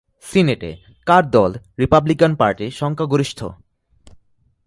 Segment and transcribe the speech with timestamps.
[0.23, 0.71] সিনেটে
[1.07, 1.51] কার দল
[1.79, 3.39] Republican party সংখ্যাগরিষ্ঠ?